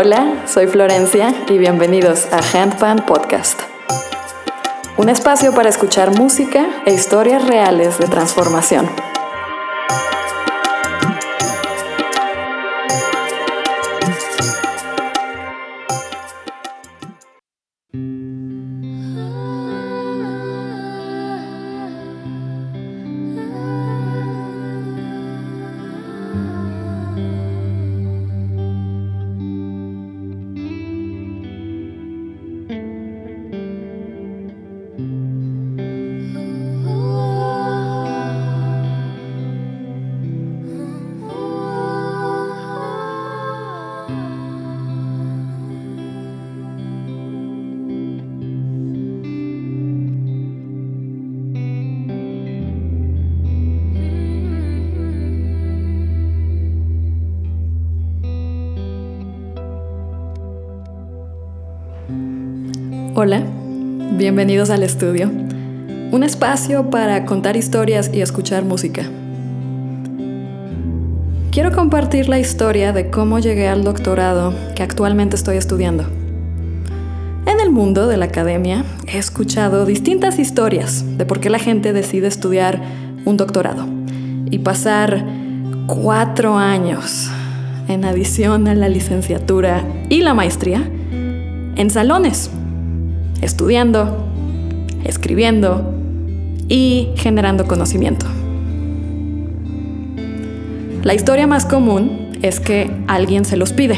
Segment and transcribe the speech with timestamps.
[0.00, 3.60] Hola, soy Florencia y bienvenidos a Handpan Podcast.
[4.96, 8.88] Un espacio para escuchar música e historias reales de transformación.
[63.20, 63.42] Hola,
[64.12, 65.28] bienvenidos al estudio,
[66.12, 69.02] un espacio para contar historias y escuchar música.
[71.50, 76.04] Quiero compartir la historia de cómo llegué al doctorado que actualmente estoy estudiando.
[77.44, 81.92] En el mundo de la academia he escuchado distintas historias de por qué la gente
[81.92, 82.80] decide estudiar
[83.24, 83.84] un doctorado
[84.48, 85.24] y pasar
[85.88, 87.28] cuatro años
[87.88, 90.88] en adición a la licenciatura y la maestría
[91.74, 92.52] en salones
[93.40, 94.26] estudiando,
[95.04, 95.94] escribiendo
[96.68, 98.26] y generando conocimiento.
[101.02, 103.96] La historia más común es que alguien se los pide.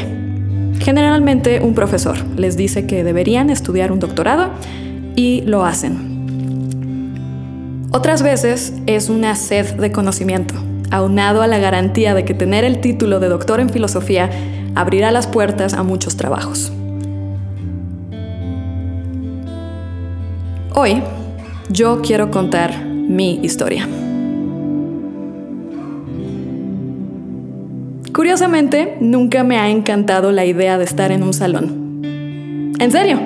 [0.79, 4.49] Generalmente un profesor les dice que deberían estudiar un doctorado
[5.15, 6.11] y lo hacen.
[7.91, 10.55] Otras veces es una sed de conocimiento,
[10.91, 14.29] aunado a la garantía de que tener el título de doctor en filosofía
[14.75, 16.71] abrirá las puertas a muchos trabajos.
[20.73, 21.03] Hoy
[21.69, 23.85] yo quiero contar mi historia.
[28.13, 32.71] Curiosamente, nunca me ha encantado la idea de estar en un salón.
[32.79, 33.19] En serio,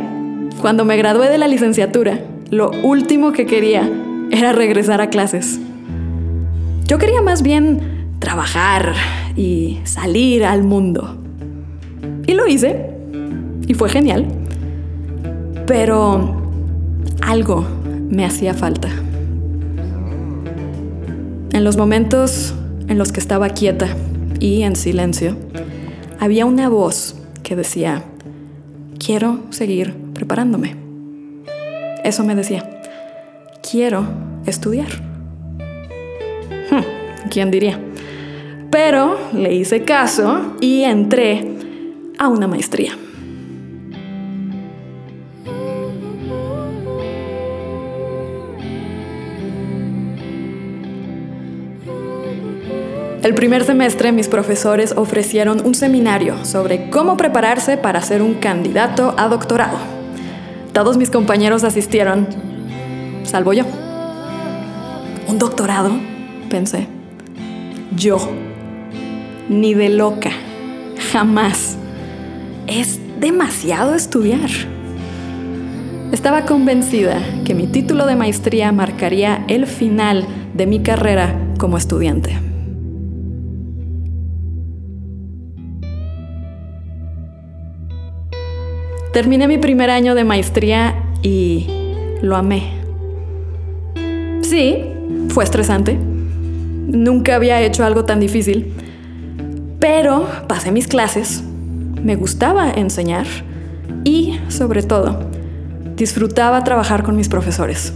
[0.60, 2.20] cuando me gradué de la licenciatura,
[2.50, 3.88] lo último que quería
[4.32, 5.60] era regresar a clases.
[6.88, 8.94] Yo quería más bien trabajar
[9.36, 11.16] y salir al mundo.
[12.26, 12.90] Y lo hice,
[13.68, 14.26] y fue genial.
[15.68, 16.45] Pero
[17.22, 17.66] algo
[18.10, 18.90] me hacía falta.
[21.52, 22.54] En los momentos
[22.88, 23.88] en los que estaba quieta
[24.40, 25.36] y en silencio,
[26.20, 28.04] había una voz que decía,
[29.00, 30.76] quiero seguir preparándome.
[32.04, 32.82] Eso me decía,
[33.70, 34.06] quiero
[34.46, 34.88] estudiar.
[36.70, 37.80] Hmm, ¿Quién diría?
[38.70, 41.56] Pero le hice caso y entré
[42.18, 42.98] a una maestría.
[53.25, 59.16] El primer semestre mis profesores ofrecieron un seminario sobre cómo prepararse para ser un candidato
[59.18, 59.80] a doctorado.
[60.74, 62.28] Todos mis compañeros asistieron,
[63.24, 63.64] salvo yo.
[65.28, 65.90] ¿Un doctorado?
[66.52, 66.85] Pensé.
[67.96, 68.19] Yo.
[69.50, 70.30] Ni de loca.
[71.12, 71.78] Jamás.
[72.68, 74.52] Es demasiado estudiar.
[76.12, 82.45] Estaba convencida que mi título de maestría marcaría el final de mi carrera como estudiante.
[89.16, 91.68] Terminé mi primer año de maestría y
[92.22, 92.64] lo amé.
[94.42, 94.84] Sí,
[95.30, 95.98] fue estresante.
[95.98, 98.74] Nunca había hecho algo tan difícil.
[99.80, 101.46] Pero pasé mis clases,
[102.03, 103.26] me gustaba enseñar
[104.03, 105.30] y, sobre todo,
[105.96, 107.94] disfrutaba trabajar con mis profesores.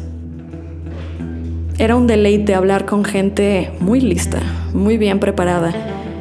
[1.78, 4.40] Era un deleite hablar con gente muy lista,
[4.74, 5.74] muy bien preparada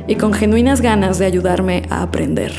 [0.09, 2.53] y con genuinas ganas de ayudarme a aprender.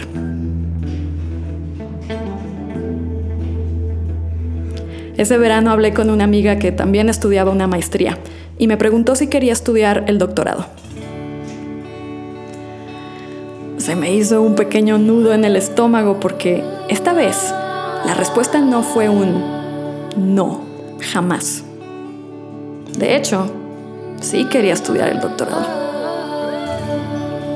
[5.19, 8.18] Ese verano hablé con una amiga que también estudiaba una maestría
[8.57, 10.66] y me preguntó si quería estudiar el doctorado.
[13.75, 17.54] Se me hizo un pequeño nudo en el estómago porque esta vez
[18.06, 19.44] la respuesta no fue un
[20.16, 20.62] no,
[21.12, 21.65] jamás.
[22.98, 23.51] De hecho,
[24.22, 25.65] sí quería estudiar el doctorado.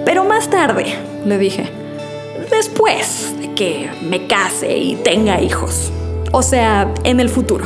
[0.04, 0.88] Pero más tarde,
[1.26, 1.70] le dije,
[2.52, 5.94] después de que me case y tenga hijos
[6.36, 7.64] o sea, en el futuro.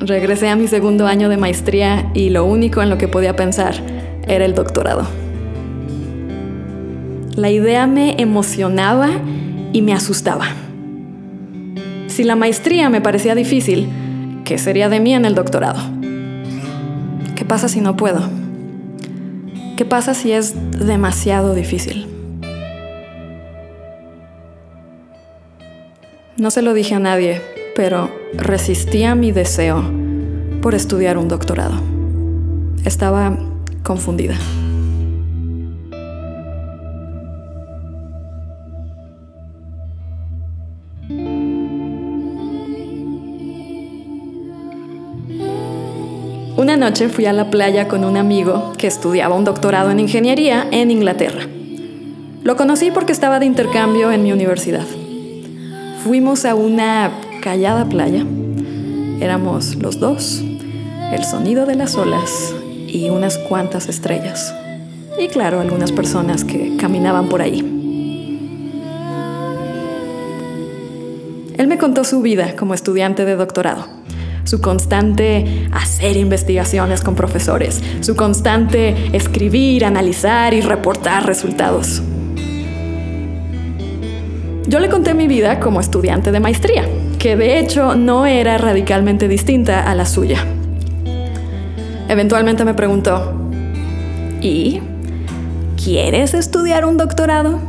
[0.00, 3.97] Regresé a mi segundo año de maestría y lo único en lo que podía pensar
[4.28, 5.06] era el doctorado.
[7.34, 9.08] La idea me emocionaba
[9.72, 10.46] y me asustaba.
[12.08, 13.88] Si la maestría me parecía difícil,
[14.44, 15.80] ¿qué sería de mí en el doctorado?
[17.36, 18.20] ¿Qué pasa si no puedo?
[19.76, 20.54] ¿Qué pasa si es
[20.84, 22.08] demasiado difícil?
[26.36, 27.40] No se lo dije a nadie,
[27.76, 29.84] pero resistía mi deseo
[30.60, 31.74] por estudiar un doctorado.
[32.84, 33.36] Estaba
[33.88, 34.34] confundida.
[46.58, 50.68] Una noche fui a la playa con un amigo que estudiaba un doctorado en ingeniería
[50.70, 51.46] en Inglaterra.
[52.42, 54.84] Lo conocí porque estaba de intercambio en mi universidad.
[56.04, 58.22] Fuimos a una callada playa.
[59.20, 60.42] Éramos los dos,
[61.10, 62.57] el sonido de las olas
[62.88, 64.54] y unas cuantas estrellas.
[65.18, 67.58] Y claro, algunas personas que caminaban por ahí.
[71.56, 73.98] Él me contó su vida como estudiante de doctorado
[74.48, 82.02] su constante hacer investigaciones con profesores, su constante escribir, analizar y reportar resultados.
[84.66, 86.88] Yo le conté mi vida como estudiante de maestría,
[87.18, 90.57] que de hecho no era radicalmente distinta a la suya.
[92.08, 93.34] Eventualmente me preguntó,
[94.40, 94.80] ¿y
[95.82, 97.60] quieres estudiar un doctorado?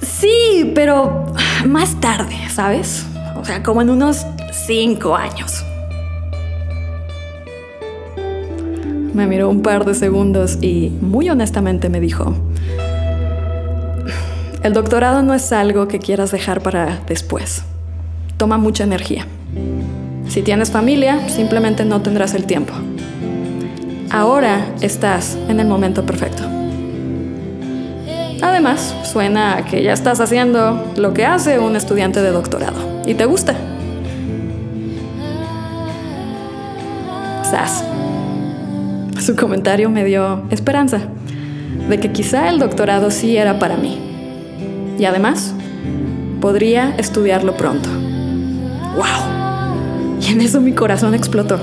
[0.00, 1.26] Sí, pero
[1.66, 3.04] más tarde, ¿sabes?
[3.36, 5.64] O sea, como en unos cinco años.
[9.12, 12.34] Me miró un par de segundos y muy honestamente me dijo,
[14.62, 17.64] el doctorado no es algo que quieras dejar para después.
[18.36, 19.26] Toma mucha energía.
[20.30, 22.72] Si tienes familia, simplemente no tendrás el tiempo.
[24.10, 26.42] Ahora estás en el momento perfecto.
[28.40, 33.12] Además, suena a que ya estás haciendo lo que hace un estudiante de doctorado y
[33.12, 33.54] te gusta.
[39.20, 41.00] Su comentario me dio esperanza
[41.88, 43.98] de que quizá el doctorado sí era para mí.
[44.98, 45.54] Y además,
[46.40, 47.88] podría estudiarlo pronto.
[48.96, 49.29] ¡Wow!
[50.30, 51.58] En eso mi corazón explotó.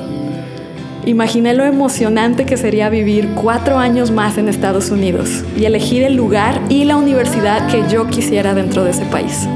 [1.05, 6.15] Imaginé lo emocionante que sería vivir cuatro años más en Estados Unidos y elegir el
[6.15, 9.47] lugar y la universidad que yo quisiera dentro de ese país.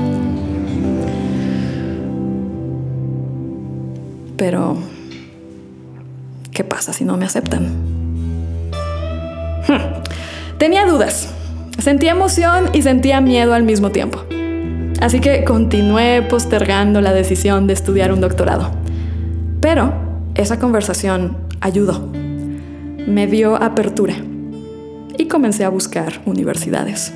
[4.38, 4.78] Pero
[6.52, 7.66] ¿Qué pasa si no me aceptan?
[9.68, 10.04] Hmm.
[10.58, 11.30] Tenía dudas.
[11.80, 14.24] Sentía emoción y sentía miedo al mismo tiempo.
[15.02, 18.81] Así que continué postergando la decisión de estudiar un doctorado.
[19.62, 19.94] Pero
[20.36, 22.12] esa conversación ayudó.
[23.08, 24.16] Me dio apertura
[25.18, 27.14] y comencé a buscar universidades.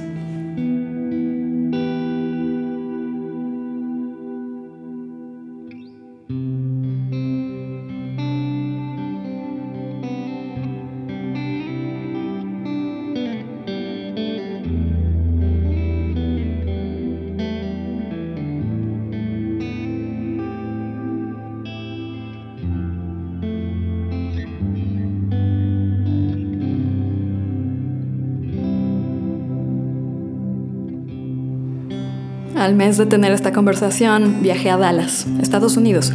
[32.66, 36.12] Al mes de tener esta conversación, viajé a Dallas, Estados Unidos,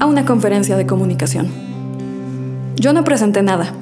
[0.00, 1.46] a una conferencia de comunicación.
[2.74, 3.72] Yo no presenté nada.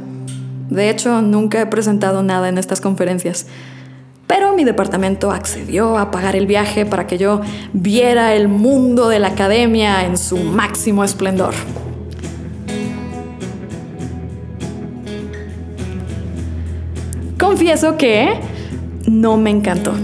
[0.68, 3.46] De hecho, nunca he presentado nada en estas conferencias.
[4.26, 7.40] Pero mi departamento accedió a pagar el viaje para que yo
[7.72, 11.54] viera el mundo de la academia en su máximo esplendor.
[17.38, 18.40] Confieso que
[19.06, 19.94] no me encantó.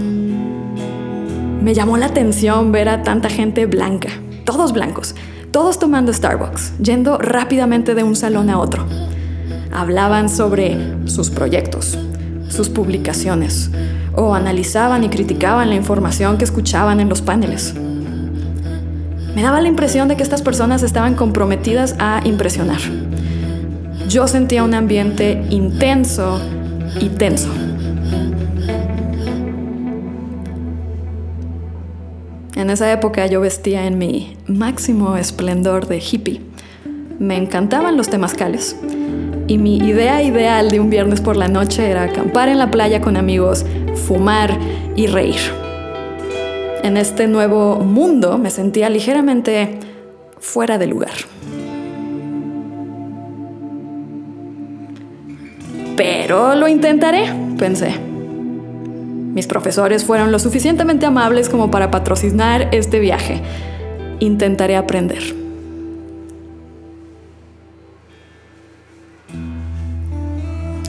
[1.61, 4.09] Me llamó la atención ver a tanta gente blanca,
[4.45, 5.13] todos blancos,
[5.51, 8.87] todos tomando Starbucks, yendo rápidamente de un salón a otro.
[9.71, 10.75] Hablaban sobre
[11.05, 11.99] sus proyectos,
[12.49, 13.69] sus publicaciones,
[14.15, 17.75] o analizaban y criticaban la información que escuchaban en los paneles.
[19.35, 22.81] Me daba la impresión de que estas personas estaban comprometidas a impresionar.
[24.09, 26.41] Yo sentía un ambiente intenso
[26.99, 27.60] y tenso.
[32.61, 36.41] En esa época yo vestía en mi máximo esplendor de hippie.
[37.17, 38.75] Me encantaban los temazcales.
[39.47, 43.01] Y mi idea ideal de un viernes por la noche era acampar en la playa
[43.01, 43.65] con amigos,
[44.05, 44.55] fumar
[44.95, 45.39] y reír.
[46.83, 49.79] En este nuevo mundo me sentía ligeramente
[50.37, 51.15] fuera de lugar.
[55.97, 57.23] Pero lo intentaré,
[57.57, 58.10] pensé.
[59.33, 63.41] Mis profesores fueron lo suficientemente amables como para patrocinar este viaje.
[64.19, 65.23] Intentaré aprender.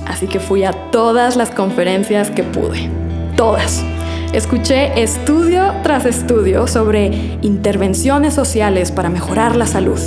[0.06, 2.90] Así que fui a todas las conferencias que pude.
[3.36, 3.84] Todas.
[4.32, 10.00] Escuché estudio tras estudio sobre intervenciones sociales para mejorar la salud.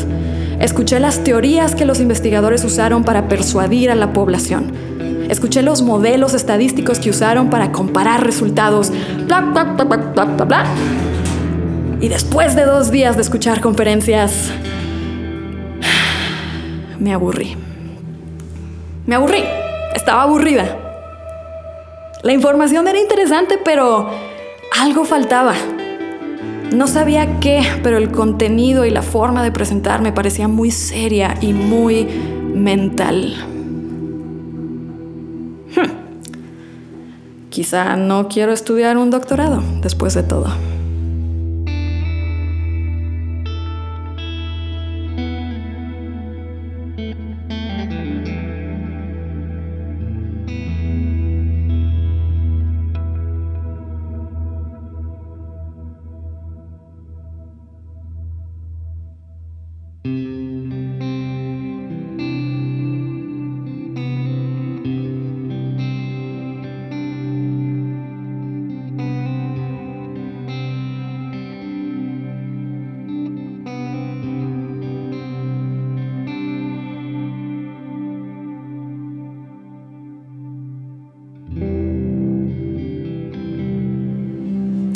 [0.60, 4.95] Escuché las teorías que los investigadores usaron para persuadir a la población.
[5.30, 8.92] Escuché los modelos estadísticos que usaron para comparar resultados.
[9.26, 10.66] Bla, bla, bla, bla, bla, bla.
[12.02, 14.52] Y después de dos días de escuchar conferencias,
[17.00, 17.56] me aburrí.
[19.06, 19.44] Me aburrí.
[19.96, 20.78] Estaba aburrida.
[22.22, 24.10] La información era interesante, pero
[24.80, 25.54] algo faltaba.
[26.74, 31.36] No sabía qué, pero el contenido y la forma de presentar me parecía muy seria
[31.40, 32.06] y muy
[32.54, 33.55] mental.
[37.56, 40.75] Quizá no quiero estudiar un doctorado después de todo.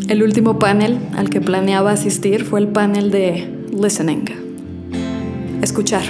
[0.09, 4.25] El último panel al que planeaba asistir fue el panel de listening.
[5.61, 6.01] Escuchar.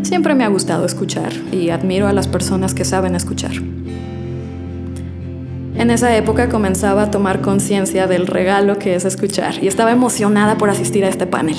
[0.00, 3.52] Siempre me ha gustado escuchar y admiro a las personas que saben escuchar.
[5.76, 10.56] En esa época comenzaba a tomar conciencia del regalo que es escuchar y estaba emocionada
[10.56, 11.56] por asistir a este panel.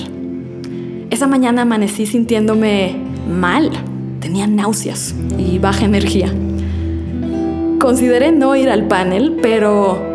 [1.11, 2.95] Esa mañana amanecí sintiéndome
[3.29, 3.69] mal,
[4.19, 6.33] tenía náuseas y baja energía.
[7.79, 10.14] Consideré no ir al panel, pero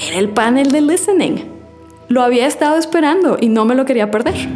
[0.00, 1.44] era el panel de listening.
[2.08, 4.48] Lo había estado esperando y no me lo quería perder.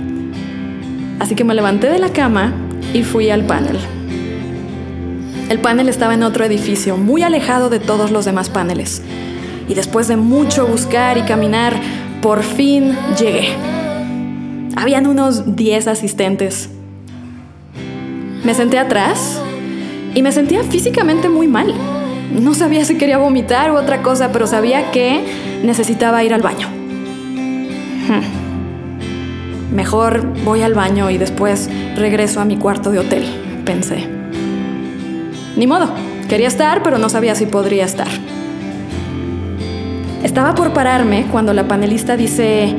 [1.18, 2.52] Así que me levanté de la cama
[2.94, 3.78] y fui al panel.
[5.48, 9.02] El panel estaba en otro edificio, muy alejado de todos los demás paneles.
[9.68, 11.78] Y después de mucho buscar y caminar,
[12.22, 13.48] por fin llegué.
[14.76, 16.70] Habían unos 10 asistentes.
[18.44, 19.40] Me senté atrás
[20.14, 21.74] y me sentía físicamente muy mal.
[22.32, 25.22] No sabía si quería vomitar u otra cosa, pero sabía que
[25.62, 26.68] necesitaba ir al baño.
[28.08, 29.74] Hmm.
[29.74, 33.24] Mejor voy al baño y después regreso a mi cuarto de hotel,
[33.64, 34.06] pensé.
[35.56, 35.92] Ni modo,
[36.28, 38.08] quería estar, pero no sabía si podría estar.
[40.22, 42.74] Estaba por pararme cuando la panelista dice,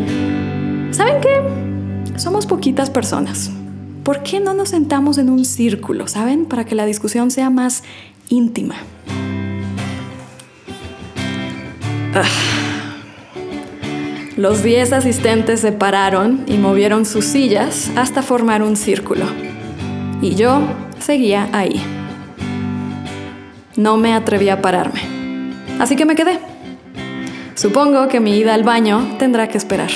[0.91, 2.17] ¿saben qué?
[2.17, 3.51] Somos poquitas personas.
[4.03, 6.45] ¿Por qué no nos sentamos en un círculo, saben?
[6.45, 7.83] Para que la discusión sea más
[8.29, 8.75] íntima.
[12.15, 12.24] Ah.
[14.38, 19.25] Los diez asistentes se pararon y movieron sus sillas hasta formar un círculo.
[20.22, 20.62] Y yo
[21.00, 21.82] seguía ahí.
[23.75, 25.01] No me atreví a pararme.
[25.79, 26.39] Así que me quedé.
[27.55, 29.89] Supongo que mi ida al baño tendrá que esperar.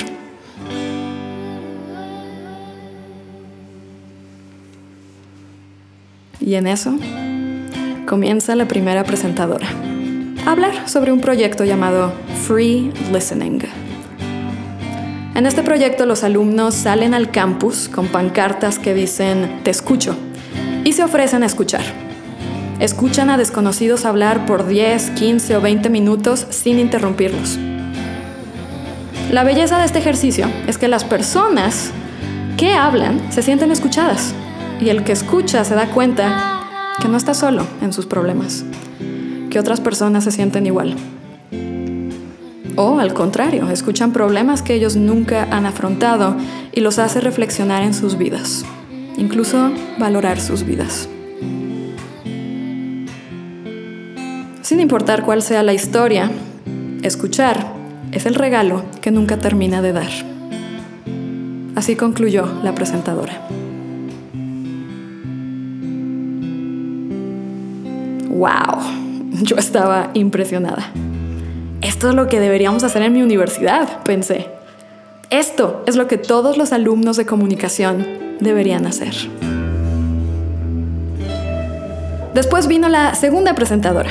[6.40, 6.96] Y en eso
[8.06, 9.68] comienza la primera presentadora
[10.46, 12.12] hablar sobre un proyecto llamado
[12.46, 13.62] Free Listening.
[15.34, 20.16] En este proyecto los alumnos salen al campus con pancartas que dicen te escucho
[20.84, 21.82] y se ofrecen a escuchar.
[22.80, 27.58] Escuchan a desconocidos hablar por 10, 15 o 20 minutos sin interrumpirlos.
[29.30, 31.90] La belleza de este ejercicio es que las personas
[32.56, 34.34] que hablan se sienten escuchadas
[34.80, 36.64] y el que escucha se da cuenta
[37.00, 38.64] que no está solo en sus problemas
[39.50, 40.96] que otras personas se sienten igual.
[42.76, 46.36] O al contrario, escuchan problemas que ellos nunca han afrontado
[46.72, 48.64] y los hace reflexionar en sus vidas,
[49.16, 51.08] incluso valorar sus vidas.
[54.62, 56.30] Sin importar cuál sea la historia,
[57.02, 57.72] escuchar
[58.12, 60.10] es el regalo que nunca termina de dar.
[61.74, 63.48] Así concluyó la presentadora.
[68.28, 68.97] ¡Wow!
[69.42, 70.90] Yo estaba impresionada.
[71.80, 74.46] Esto es lo que deberíamos hacer en mi universidad, pensé.
[75.30, 78.06] Esto es lo que todos los alumnos de comunicación
[78.40, 79.14] deberían hacer.
[82.34, 84.10] Después vino la segunda presentadora.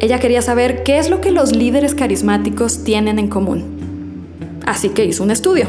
[0.00, 4.58] Ella quería saber qué es lo que los líderes carismáticos tienen en común.
[4.64, 5.66] Así que hizo un estudio.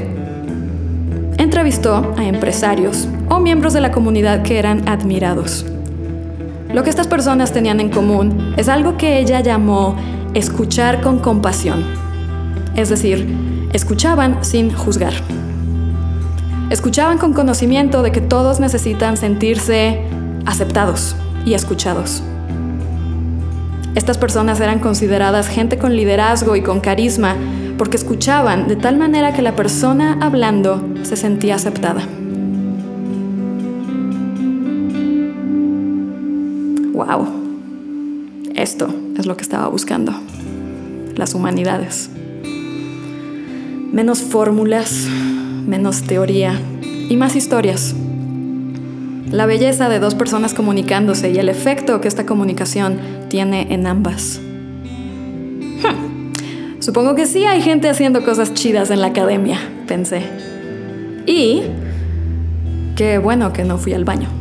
[1.37, 5.65] Entrevistó a empresarios o miembros de la comunidad que eran admirados.
[6.73, 9.95] Lo que estas personas tenían en común es algo que ella llamó
[10.35, 11.83] escuchar con compasión.
[12.75, 13.27] Es decir,
[13.73, 15.13] escuchaban sin juzgar.
[16.69, 20.03] Escuchaban con conocimiento de que todos necesitan sentirse
[20.45, 22.21] aceptados y escuchados.
[23.95, 27.35] Estas personas eran consideradas gente con liderazgo y con carisma
[27.79, 32.03] porque escuchaban de tal manera que la persona hablando se sentía aceptada.
[39.19, 40.13] Es lo que estaba buscando.
[41.15, 42.09] Las humanidades.
[43.91, 45.07] Menos fórmulas,
[45.67, 46.59] menos teoría
[47.09, 47.95] y más historias.
[49.31, 52.97] La belleza de dos personas comunicándose y el efecto que esta comunicación
[53.29, 54.39] tiene en ambas.
[55.83, 56.31] Hmm.
[56.79, 60.23] Supongo que sí hay gente haciendo cosas chidas en la academia, pensé.
[61.25, 61.61] Y
[62.95, 64.38] qué bueno que no fui al baño.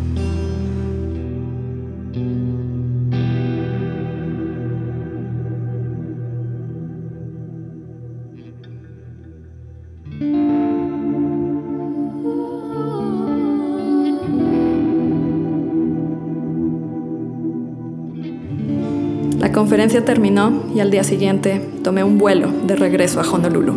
[19.68, 23.74] Conferencia terminó y al día siguiente tomé un vuelo de regreso a Honolulu.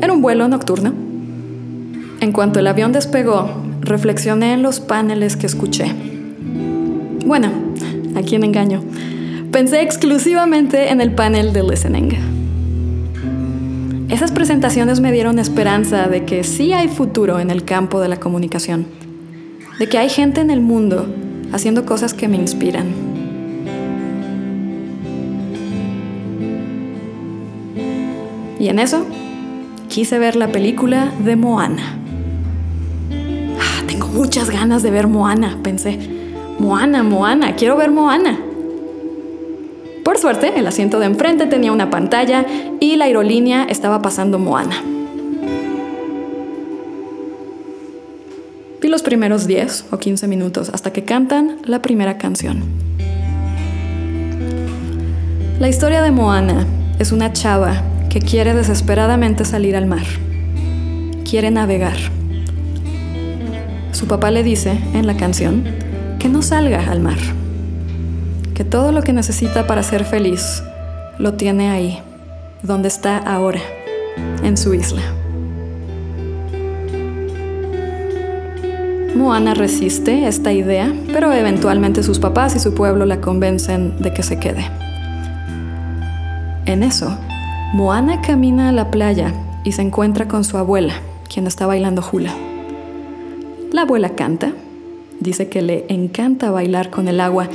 [0.00, 0.92] Era un vuelo nocturno.
[2.20, 5.92] En cuanto el avión despegó, reflexioné en los paneles que escuché.
[7.26, 7.50] Bueno,
[8.14, 8.80] ¿a quién engaño?
[9.50, 12.10] Pensé exclusivamente en el panel de listening.
[14.08, 18.20] Esas presentaciones me dieron esperanza de que sí hay futuro en el campo de la
[18.20, 18.86] comunicación,
[19.80, 21.12] de que hay gente en el mundo
[21.52, 23.17] haciendo cosas que me inspiran
[28.58, 29.06] Y en eso
[29.88, 31.96] quise ver la película de Moana.
[33.60, 35.98] Ah, tengo muchas ganas de ver Moana, pensé.
[36.58, 38.38] Moana, Moana, quiero ver Moana.
[40.04, 42.44] Por suerte, el asiento de enfrente tenía una pantalla
[42.80, 44.82] y la aerolínea estaba pasando Moana.
[48.80, 52.62] Vi los primeros 10 o 15 minutos hasta que cantan la primera canción.
[55.60, 56.66] La historia de Moana
[56.98, 60.06] es una chava que quiere desesperadamente salir al mar.
[61.28, 61.96] Quiere navegar.
[63.92, 65.64] Su papá le dice en la canción
[66.18, 67.18] que no salga al mar,
[68.54, 70.62] que todo lo que necesita para ser feliz
[71.18, 71.98] lo tiene ahí,
[72.62, 73.60] donde está ahora,
[74.42, 75.02] en su isla.
[79.16, 84.22] Moana resiste esta idea, pero eventualmente sus papás y su pueblo la convencen de que
[84.22, 84.64] se quede.
[86.66, 87.18] En eso,
[87.74, 90.94] Moana camina a la playa y se encuentra con su abuela,
[91.28, 92.32] quien está bailando hula.
[93.72, 94.52] La abuela canta,
[95.20, 97.46] dice que le encanta bailar con el agua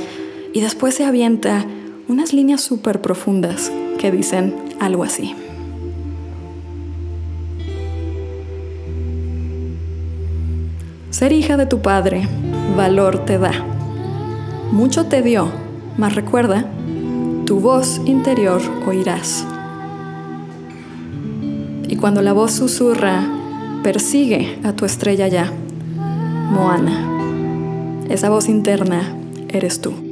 [0.52, 1.64] y después se avienta
[2.06, 5.34] unas líneas súper profundas que dicen algo así.
[11.10, 12.28] Ser hija de tu padre,
[12.76, 13.52] valor te da.
[14.70, 15.48] Mucho te dio,
[15.96, 16.66] mas recuerda,
[17.46, 19.44] tu voz interior oirás.
[22.04, 23.26] Cuando la voz susurra,
[23.82, 25.50] persigue a tu estrella ya,
[26.50, 28.04] Moana.
[28.10, 29.16] Esa voz interna
[29.48, 30.03] eres tú.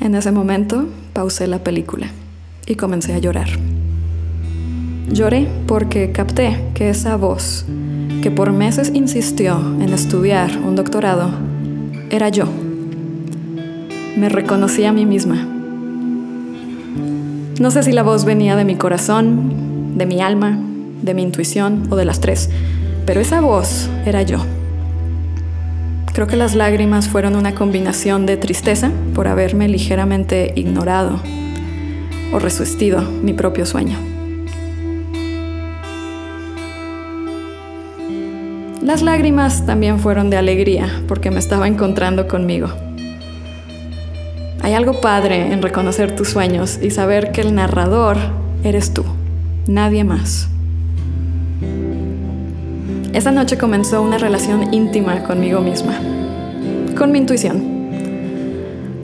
[0.00, 2.06] En ese momento pausé la película
[2.66, 3.48] y comencé a llorar.
[5.10, 7.66] Lloré porque capté que esa voz,
[8.22, 11.30] que por meses insistió en estudiar un doctorado,
[12.10, 12.44] era yo.
[14.16, 15.46] Me reconocí a mí misma.
[17.58, 20.60] No sé si la voz venía de mi corazón, de mi alma,
[21.02, 22.50] de mi intuición o de las tres,
[23.04, 24.38] pero esa voz era yo.
[26.18, 31.20] Creo que las lágrimas fueron una combinación de tristeza por haberme ligeramente ignorado
[32.32, 33.96] o resistido mi propio sueño.
[38.82, 42.66] Las lágrimas también fueron de alegría porque me estaba encontrando conmigo.
[44.62, 48.16] Hay algo padre en reconocer tus sueños y saber que el narrador
[48.64, 49.04] eres tú,
[49.68, 50.48] nadie más.
[53.12, 55.98] Esa noche comenzó una relación íntima conmigo misma,
[56.96, 57.88] con mi intuición.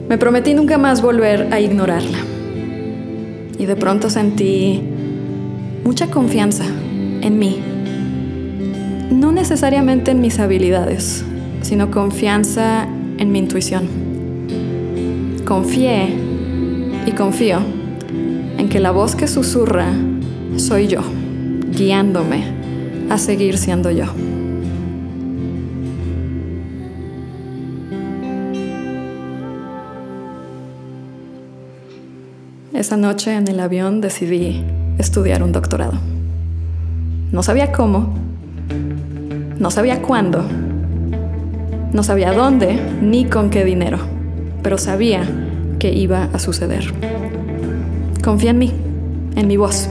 [0.07, 2.19] Me prometí nunca más volver a ignorarla.
[3.57, 4.83] Y de pronto sentí
[5.83, 7.59] mucha confianza en mí.
[9.09, 11.25] No necesariamente en mis habilidades,
[11.61, 12.87] sino confianza
[13.17, 13.87] en mi intuición.
[15.45, 16.13] Confié
[17.07, 17.57] y confío
[18.59, 19.87] en que la voz que susurra
[20.57, 21.01] soy yo,
[21.71, 22.54] guiándome
[23.09, 24.05] a seguir siendo yo.
[32.73, 34.63] Esa noche en el avión decidí
[34.97, 35.93] estudiar un doctorado.
[37.31, 38.13] No sabía cómo,
[39.57, 40.43] no sabía cuándo,
[41.93, 43.99] no sabía dónde ni con qué dinero,
[44.61, 45.23] pero sabía
[45.79, 46.93] que iba a suceder.
[48.23, 48.73] Confía en mí,
[49.35, 49.89] en mi voz,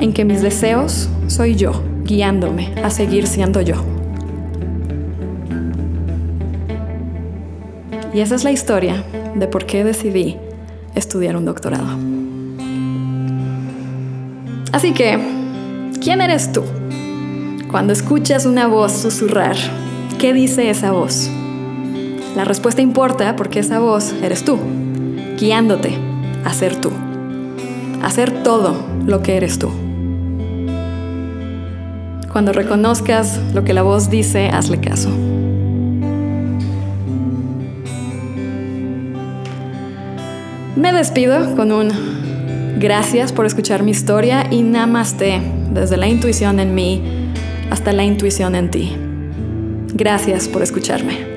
[0.00, 3.76] en que mis deseos soy yo, guiándome a seguir siendo yo.
[8.14, 10.36] Y esa es la historia de por qué decidí
[10.94, 11.86] estudiar un doctorado.
[14.72, 15.18] Así que,
[16.02, 16.62] ¿quién eres tú?
[17.70, 19.56] Cuando escuchas una voz susurrar,
[20.18, 21.30] ¿qué dice esa voz?
[22.36, 24.58] La respuesta importa porque esa voz eres tú,
[25.38, 25.92] guiándote
[26.44, 26.90] a ser tú,
[28.02, 28.74] a hacer todo
[29.06, 29.70] lo que eres tú.
[32.38, 35.10] Cuando reconozcas lo que la voz dice, hazle caso.
[40.76, 41.90] Me despido con un
[42.78, 47.02] gracias por escuchar mi historia y namaste desde la intuición en mí
[47.72, 48.96] hasta la intuición en ti.
[49.94, 51.27] Gracias por escucharme.